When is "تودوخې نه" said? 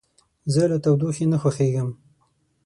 0.83-1.37